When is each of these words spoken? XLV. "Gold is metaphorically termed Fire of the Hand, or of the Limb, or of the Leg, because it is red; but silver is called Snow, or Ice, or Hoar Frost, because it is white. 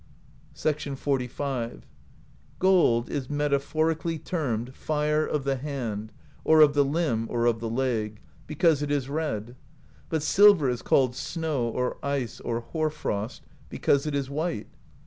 XLV. 0.55 1.81
"Gold 2.57 3.07
is 3.07 3.29
metaphorically 3.29 4.17
termed 4.17 4.73
Fire 4.73 5.23
of 5.27 5.43
the 5.43 5.57
Hand, 5.57 6.11
or 6.43 6.61
of 6.61 6.73
the 6.73 6.83
Limb, 6.83 7.27
or 7.29 7.45
of 7.45 7.59
the 7.59 7.69
Leg, 7.69 8.19
because 8.47 8.81
it 8.81 8.89
is 8.89 9.07
red; 9.09 9.55
but 10.09 10.23
silver 10.23 10.67
is 10.67 10.81
called 10.81 11.15
Snow, 11.15 11.69
or 11.69 12.03
Ice, 12.03 12.39
or 12.39 12.61
Hoar 12.61 12.89
Frost, 12.89 13.43
because 13.69 14.07
it 14.07 14.15
is 14.15 14.27
white. 14.27 14.69